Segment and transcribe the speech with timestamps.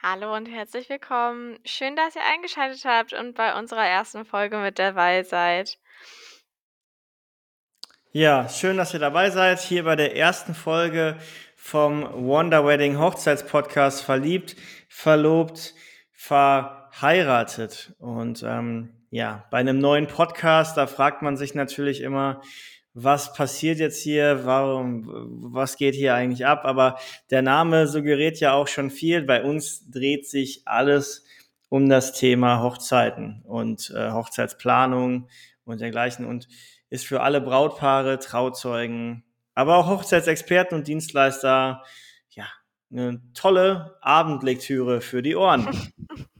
[0.00, 1.58] Hallo und herzlich willkommen.
[1.64, 5.76] Schön, dass ihr eingeschaltet habt und bei unserer ersten Folge mit dabei seid.
[8.12, 9.58] Ja, schön, dass ihr dabei seid.
[9.58, 11.16] Hier bei der ersten Folge
[11.56, 14.54] vom Wonder Wedding Hochzeitspodcast Verliebt,
[14.88, 15.74] Verlobt,
[16.12, 17.92] Verheiratet.
[17.98, 22.40] Und ähm, ja, bei einem neuen Podcast, da fragt man sich natürlich immer,
[23.04, 25.04] was passiert jetzt hier, warum,
[25.52, 26.64] was geht hier eigentlich ab?
[26.64, 26.98] Aber
[27.30, 29.22] der Name suggeriert ja auch schon viel.
[29.22, 31.24] Bei uns dreht sich alles
[31.68, 35.28] um das Thema Hochzeiten und äh, Hochzeitsplanung
[35.64, 36.48] und dergleichen und
[36.90, 41.84] ist für alle Brautpaare, Trauzeugen, aber auch Hochzeitsexperten und Dienstleister
[42.30, 42.46] ja
[42.90, 45.68] eine tolle Abendlektüre für die Ohren.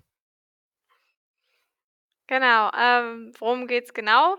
[2.31, 4.37] Genau, ähm, worum geht's genau?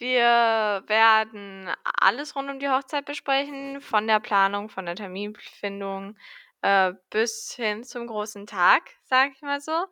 [0.00, 6.16] Wir werden alles rund um die Hochzeit besprechen, von der Planung, von der Terminfindung
[6.62, 9.84] äh, bis hin zum großen Tag, sag ich mal so.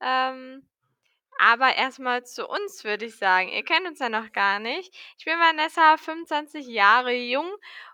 [0.00, 0.66] Ähm,
[1.38, 3.50] aber erstmal zu uns, würde ich sagen.
[3.50, 4.94] Ihr kennt uns ja noch gar nicht.
[5.18, 7.50] Ich bin Vanessa, 25 Jahre jung.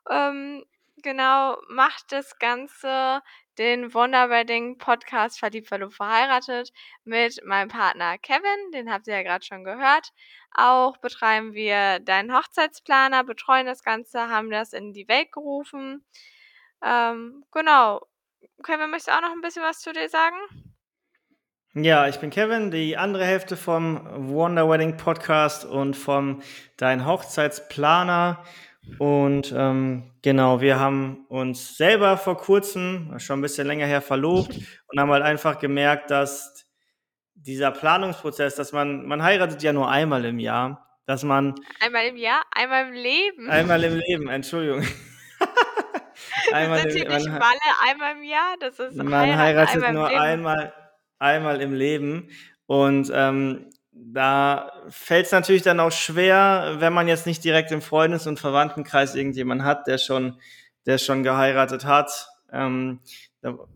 [0.08, 0.64] Ähm,
[1.02, 3.22] genau, macht das Ganze
[3.58, 6.72] den Wonder Wedding Podcast Verliebt, Verlobt, Verheiratet
[7.04, 10.12] mit meinem Partner Kevin, den habt ihr ja gerade schon gehört.
[10.52, 16.04] Auch betreiben wir deinen Hochzeitsplaner, betreuen das Ganze, haben das in die Welt gerufen.
[16.82, 18.06] Ähm, genau.
[18.62, 20.36] Kevin, möchtest du auch noch ein bisschen was zu dir sagen?
[21.78, 24.00] Ja, ich bin Kevin, die andere Hälfte vom
[24.30, 26.40] Wonder Wedding Podcast und vom
[26.78, 28.42] Dein Hochzeitsplaner.
[28.98, 34.54] Und ähm, genau, wir haben uns selber vor kurzem, schon ein bisschen länger her, verlobt
[34.88, 36.64] und haben halt einfach gemerkt, dass
[37.34, 41.54] dieser Planungsprozess, dass man, man heiratet ja nur einmal im Jahr, dass man.
[41.80, 42.42] Einmal im Jahr?
[42.54, 43.50] Einmal im Leben?
[43.50, 44.82] Einmal im Leben, Entschuldigung.
[46.52, 50.08] einmal wir sind hier nicht Malle einmal im Jahr, das ist Man heiratet einmal nur
[50.08, 50.72] einmal,
[51.18, 52.30] einmal im Leben.
[52.66, 57.80] Und ähm, da fällt es natürlich dann auch schwer, wenn man jetzt nicht direkt im
[57.80, 60.38] Freundes- und Verwandtenkreis irgendjemand hat, der schon,
[60.84, 63.00] der schon geheiratet hat, ähm,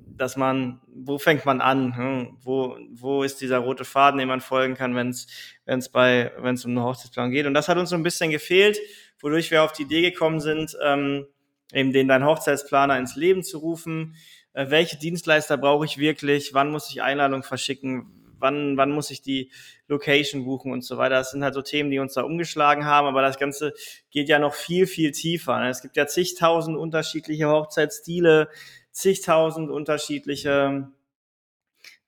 [0.07, 1.97] dass man, wo fängt man an?
[1.97, 2.39] Hm?
[2.43, 5.27] Wo, wo ist dieser rote Faden, den man folgen kann, wenn es
[5.65, 7.47] wenn es bei, wenn es um eine Hochzeitsplan geht?
[7.47, 8.79] Und das hat uns so ein bisschen gefehlt,
[9.21, 11.27] wodurch wir auf die Idee gekommen sind, ähm,
[11.73, 14.17] eben den dein Hochzeitsplaner ins Leben zu rufen.
[14.53, 16.53] Äh, welche Dienstleister brauche ich wirklich?
[16.53, 18.20] Wann muss ich Einladung verschicken?
[18.41, 19.51] Wann, wann muss ich die
[19.87, 21.17] Location buchen und so weiter.
[21.17, 23.75] Das sind halt so Themen, die uns da umgeschlagen haben, aber das Ganze
[24.11, 25.59] geht ja noch viel, viel tiefer.
[25.61, 25.69] Ne?
[25.69, 28.49] Es gibt ja zigtausend unterschiedliche Hochzeitsstile,
[28.93, 30.91] zigtausend unterschiedliche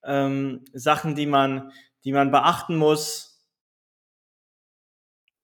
[0.04, 1.72] ähm, Sachen, die man,
[2.04, 3.32] die man beachten muss.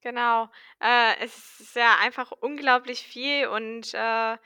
[0.01, 0.49] Genau.
[0.81, 4.37] Äh, es ist ja einfach unglaublich viel und äh,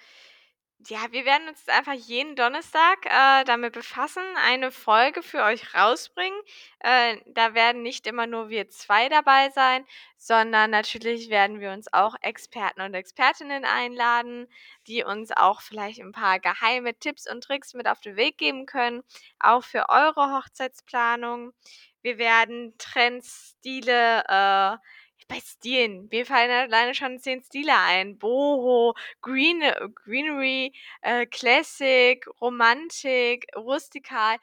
[0.88, 6.38] ja, wir werden uns einfach jeden Donnerstag äh, damit befassen, eine Folge für euch rausbringen.
[6.80, 9.84] Äh, da werden nicht immer nur wir zwei dabei sein,
[10.16, 14.48] sondern natürlich werden wir uns auch Experten und Expertinnen einladen,
[14.86, 18.66] die uns auch vielleicht ein paar geheime Tipps und Tricks mit auf den Weg geben
[18.66, 19.02] können,
[19.38, 21.52] auch für eure Hochzeitsplanung.
[22.02, 24.76] Wir werden Trends, Stile, äh,
[25.32, 28.18] bei Stilen, mir fallen alleine schon zehn Stile ein.
[28.18, 29.62] Boho, Green
[30.04, 34.36] Greenery, äh, Classic, Romantik, rustikal.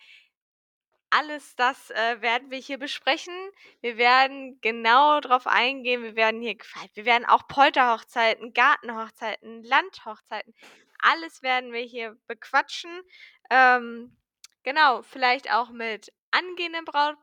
[1.11, 3.33] Alles das, äh, werden wir hier besprechen.
[3.81, 6.01] Wir werden genau drauf eingehen.
[6.01, 6.55] Wir werden hier
[6.95, 10.55] wir werden auch Polterhochzeiten, Gartenhochzeiten, Landhochzeiten,
[10.99, 12.91] alles werden wir hier bequatschen.
[13.51, 14.17] Ähm,
[14.63, 17.15] genau, vielleicht auch mit angehenden Braut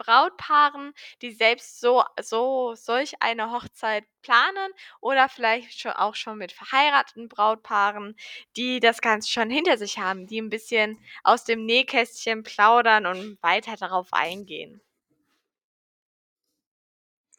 [0.00, 6.52] Brautpaaren, die selbst so so solch eine Hochzeit planen oder vielleicht schon auch schon mit
[6.52, 8.16] verheirateten Brautpaaren,
[8.56, 13.38] die das Ganze schon hinter sich haben, die ein bisschen aus dem Nähkästchen plaudern und
[13.42, 14.80] weiter darauf eingehen.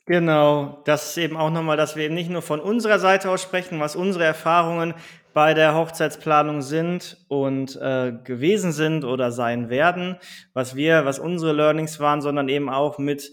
[0.08, 3.42] Genau, das ist eben auch nochmal, dass wir eben nicht nur von unserer Seite aus
[3.44, 4.96] sprechen, was unsere Erfahrungen
[5.34, 10.18] bei der Hochzeitsplanung sind und äh, gewesen sind oder sein werden,
[10.54, 13.32] was wir, was unsere Learnings waren, sondern eben auch mit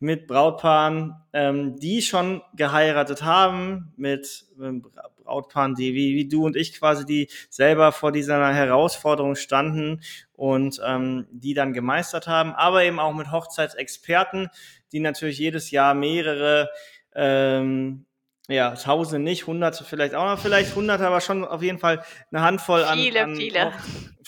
[0.00, 4.86] mit Brautpaaren, ähm, die schon geheiratet haben, mit ähm,
[5.24, 10.00] Brautpaaren, die wie, wie du und ich quasi, die selber vor dieser Herausforderung standen
[10.34, 14.48] und ähm, die dann gemeistert haben, aber eben auch mit Hochzeitsexperten,
[14.92, 16.70] die natürlich jedes Jahr mehrere
[17.14, 18.06] ähm,
[18.48, 22.02] ja, Tausende nicht, Hunderte vielleicht auch noch, vielleicht Hunderte, aber schon auf jeden Fall
[22.32, 23.66] eine Handvoll an, viele, an viele.
[23.66, 23.72] Hoch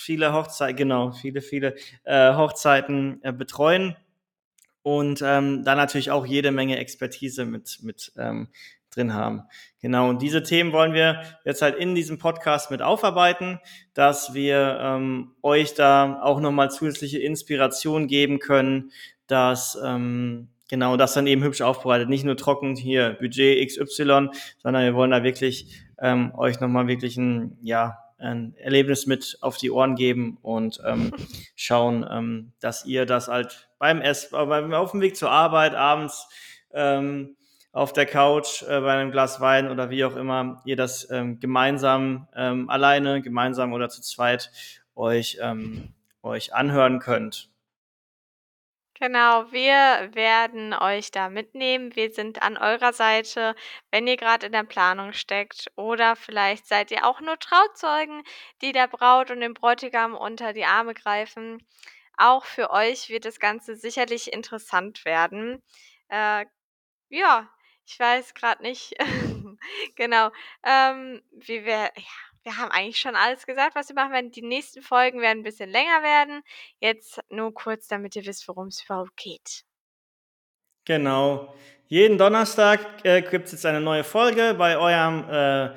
[0.01, 3.97] viele Hochzeiten, genau, viele, viele äh, Hochzeiten äh, betreuen
[4.83, 8.49] und ähm, dann natürlich auch jede Menge Expertise mit, mit ähm,
[8.91, 9.43] drin haben.
[9.81, 13.61] Genau, und diese Themen wollen wir jetzt halt in diesem Podcast mit aufarbeiten,
[13.95, 18.91] dass wir ähm, euch da auch nochmal zusätzliche Inspiration geben können,
[19.27, 24.85] dass ähm, genau das dann eben hübsch aufbereitet, nicht nur trocken hier Budget XY, sondern
[24.85, 29.71] wir wollen da wirklich ähm, euch nochmal wirklich ein, ja, ein Erlebnis mit auf die
[29.71, 31.11] Ohren geben und ähm,
[31.57, 36.29] schauen, ähm, dass ihr das halt beim Ess, beim, auf dem Weg zur Arbeit abends
[36.73, 37.37] ähm,
[37.73, 41.41] auf der Couch äh, bei einem Glas Wein oder wie auch immer ihr das ähm,
[41.41, 44.51] gemeinsam ähm, alleine, gemeinsam oder zu zweit
[44.95, 47.50] euch ähm, euch anhören könnt.
[49.03, 51.97] Genau, wir werden euch da mitnehmen.
[51.97, 53.55] Wir sind an eurer Seite,
[53.91, 58.23] wenn ihr gerade in der Planung steckt oder vielleicht seid ihr auch nur Trauzeugen,
[58.61, 61.67] die der Braut und dem Bräutigam unter die Arme greifen.
[62.19, 65.63] Auch für euch wird das Ganze sicherlich interessant werden.
[66.09, 66.45] Äh,
[67.09, 67.49] ja,
[67.87, 68.95] ich weiß gerade nicht
[69.97, 70.31] genau,
[70.63, 74.31] ähm, wie wir ja, wir haben eigentlich schon alles gesagt, was wir machen werden.
[74.31, 76.43] Die nächsten Folgen werden ein bisschen länger werden.
[76.81, 79.65] Jetzt nur kurz, damit ihr wisst, worum es überhaupt geht.
[80.85, 81.53] Genau.
[81.87, 85.71] Jeden Donnerstag äh, gibt es jetzt eine neue Folge bei eurem äh,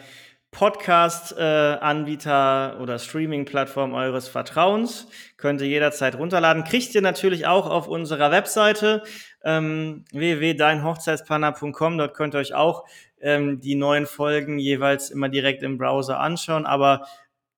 [0.52, 5.08] Podcast-Anbieter äh, oder Streaming-Plattform eures Vertrauens.
[5.38, 6.64] Könnt ihr jederzeit runterladen.
[6.64, 9.04] Kriegt ihr natürlich auch auf unserer Webseite
[9.44, 11.98] ähm, www.deinhochzeitsplaner.com.
[11.98, 12.86] Dort könnt ihr euch auch
[13.20, 16.66] ähm, die neuen Folgen jeweils immer direkt im Browser anschauen.
[16.66, 17.08] Aber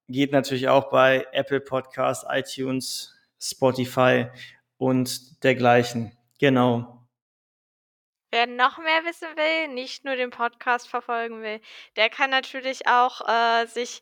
[0.07, 4.27] geht natürlich auch bei Apple Podcast, iTunes, Spotify
[4.77, 6.11] und dergleichen.
[6.39, 6.95] Genau.
[8.31, 11.61] Wer noch mehr wissen will, nicht nur den Podcast verfolgen will,
[11.95, 14.01] der kann natürlich auch äh, sich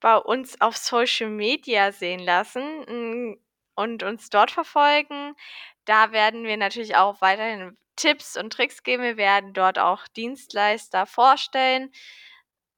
[0.00, 3.36] bei uns auf Social Media sehen lassen
[3.76, 5.36] und uns dort verfolgen.
[5.84, 9.02] Da werden wir natürlich auch weiterhin Tipps und Tricks geben.
[9.04, 11.92] Wir werden dort auch Dienstleister vorstellen.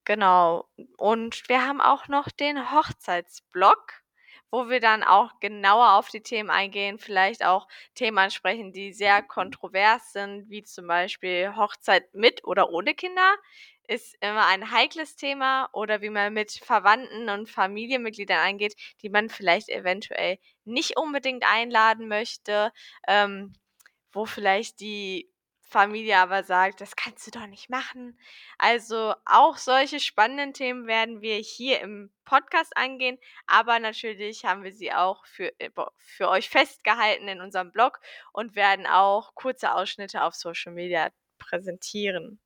[0.05, 0.69] Genau.
[0.97, 4.03] Und wir haben auch noch den Hochzeitsblog
[4.51, 9.23] wo wir dann auch genauer auf die Themen eingehen, vielleicht auch Themen ansprechen, die sehr
[9.23, 13.35] kontrovers sind, wie zum Beispiel Hochzeit mit oder ohne Kinder.
[13.89, 19.31] Ist immer ein heikles Thema oder wie man mit Verwandten und Familienmitgliedern eingeht, die man
[19.31, 22.73] vielleicht eventuell nicht unbedingt einladen möchte,
[23.09, 23.55] ähm,
[24.13, 25.31] wo vielleicht die
[25.63, 28.19] Familie aber sagt, das kannst du doch nicht machen.
[28.59, 34.73] Also auch solche spannenden Themen werden wir hier im Podcast angehen, aber natürlich haben wir
[34.73, 38.01] sie auch für, äh, für euch festgehalten in unserem Blog
[38.33, 42.41] und werden auch kurze Ausschnitte auf Social Media präsentieren.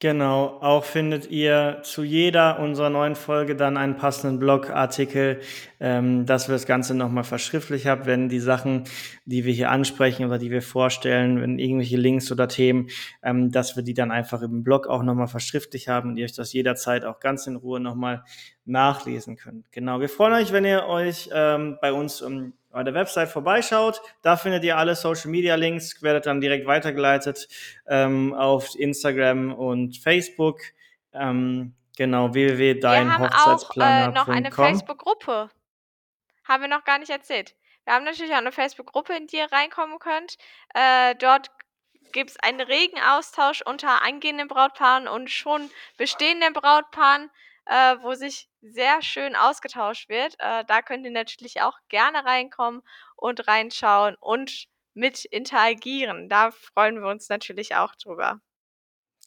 [0.00, 5.40] Genau, auch findet ihr zu jeder unserer neuen Folge dann einen passenden Blogartikel,
[5.78, 8.84] ähm, dass wir das Ganze nochmal verschriftlich haben, wenn die Sachen,
[9.24, 12.88] die wir hier ansprechen oder die wir vorstellen, wenn irgendwelche Links oder Themen,
[13.22, 16.34] ähm, dass wir die dann einfach im Blog auch nochmal verschriftlich haben und ihr euch
[16.34, 18.24] das jederzeit auch ganz in Ruhe nochmal
[18.64, 19.70] nachlesen könnt.
[19.72, 24.02] Genau, wir freuen euch, wenn ihr euch ähm, bei uns um bei der Website vorbeischaut.
[24.22, 27.48] Da findet ihr alle Social Media Links, werdet dann direkt weitergeleitet
[27.86, 30.58] ähm, auf Instagram und Facebook.
[31.12, 33.76] Ähm, genau, www.deinhochzeitsplaner.com.
[33.76, 35.50] Wir haben auch äh, noch eine Facebook-Gruppe.
[36.42, 37.54] Haben wir noch gar nicht erzählt.
[37.84, 40.36] Wir haben natürlich auch eine Facebook-Gruppe, in die ihr reinkommen könnt.
[40.74, 41.52] Äh, dort
[42.10, 47.30] gibt es einen regen Austausch unter angehenden Brautpaaren und schon bestehenden Brautpaaren
[47.66, 50.34] äh, wo sich sehr schön ausgetauscht wird.
[50.38, 52.82] Äh, da könnt ihr natürlich auch gerne reinkommen
[53.16, 56.28] und reinschauen und mit interagieren.
[56.28, 58.40] Da freuen wir uns natürlich auch drüber.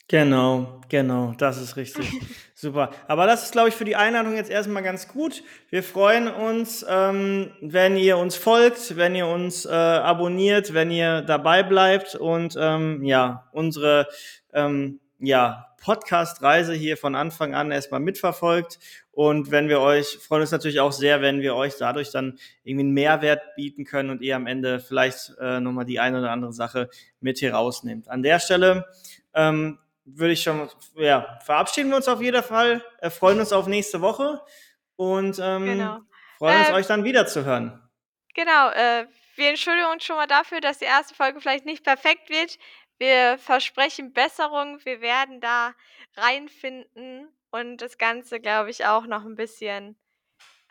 [0.10, 2.10] Genau, genau, das ist richtig.
[2.56, 2.92] Super.
[3.08, 5.44] Aber das ist, glaube ich, für die Einladung jetzt erstmal ganz gut.
[5.70, 11.24] Wir freuen uns, ähm, wenn ihr uns folgt, wenn ihr uns äh, abonniert, wenn ihr
[11.24, 14.08] dabei bleibt und ähm, ja, unsere
[14.54, 18.80] ähm, ja, Podcast-Reise hier von Anfang an erstmal mitverfolgt.
[19.12, 22.86] Und wenn wir euch, freuen uns natürlich auch sehr, wenn wir euch dadurch dann irgendwie
[22.86, 26.54] einen Mehrwert bieten können und ihr am Ende vielleicht äh, nochmal die eine oder andere
[26.54, 28.10] Sache mit hier rausnehmt.
[28.10, 28.86] An der Stelle
[29.34, 33.68] ähm, würde ich schon, ja, verabschieden wir uns auf jeden Fall, äh, freuen uns auf
[33.68, 34.42] nächste Woche
[34.96, 36.00] und ähm, genau.
[36.38, 37.82] freuen uns, äh, euch dann wieder zu hören.
[38.34, 39.06] Genau, äh,
[39.36, 42.58] wir entschuldigen uns schon mal dafür, dass die erste Folge vielleicht nicht perfekt wird.
[42.98, 44.84] Wir versprechen Besserung.
[44.84, 45.74] Wir werden da
[46.16, 49.98] reinfinden und das Ganze, glaube ich, auch noch ein bisschen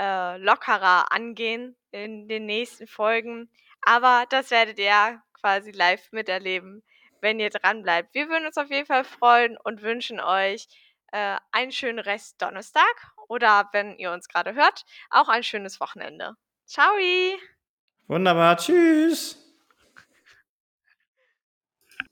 [0.00, 3.50] äh, lockerer angehen in den nächsten Folgen.
[3.82, 6.82] Aber das werdet ihr quasi live miterleben,
[7.20, 8.14] wenn ihr dran bleibt.
[8.14, 10.66] Wir würden uns auf jeden Fall freuen und wünschen euch
[11.12, 16.34] äh, einen schönen Rest Donnerstag oder wenn ihr uns gerade hört, auch ein schönes Wochenende.
[16.66, 16.92] Ciao!
[18.08, 19.45] Wunderbar, tschüss!